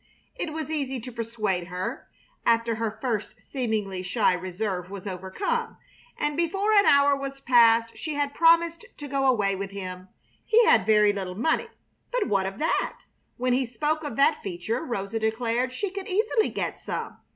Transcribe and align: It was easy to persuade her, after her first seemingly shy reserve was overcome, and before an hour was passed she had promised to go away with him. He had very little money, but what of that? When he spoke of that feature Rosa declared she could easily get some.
It 0.35 0.51
was 0.51 0.71
easy 0.71 0.99
to 0.99 1.11
persuade 1.11 1.67
her, 1.67 2.09
after 2.43 2.77
her 2.81 2.97
first 2.99 3.39
seemingly 3.39 4.01
shy 4.01 4.33
reserve 4.33 4.89
was 4.89 5.05
overcome, 5.05 5.77
and 6.17 6.35
before 6.35 6.73
an 6.73 6.87
hour 6.87 7.15
was 7.15 7.39
passed 7.39 7.95
she 7.99 8.15
had 8.15 8.33
promised 8.33 8.83
to 8.97 9.07
go 9.07 9.27
away 9.27 9.55
with 9.55 9.69
him. 9.69 10.07
He 10.43 10.65
had 10.65 10.87
very 10.87 11.13
little 11.13 11.35
money, 11.37 11.67
but 12.11 12.27
what 12.27 12.47
of 12.47 12.57
that? 12.57 13.01
When 13.37 13.53
he 13.53 13.63
spoke 13.67 14.03
of 14.03 14.15
that 14.15 14.41
feature 14.41 14.81
Rosa 14.83 15.19
declared 15.19 15.71
she 15.71 15.91
could 15.91 16.07
easily 16.07 16.49
get 16.49 16.79
some. 16.79 17.17